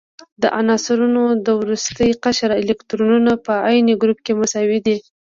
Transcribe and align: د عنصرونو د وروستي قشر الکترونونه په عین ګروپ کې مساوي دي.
د 0.41 0.43
عنصرونو 0.59 1.23
د 1.45 1.47
وروستي 1.61 2.09
قشر 2.23 2.51
الکترونونه 2.61 3.31
په 3.45 3.53
عین 3.67 3.87
ګروپ 4.01 4.19
کې 4.25 4.33
مساوي 4.39 4.79
دي. 4.85 4.97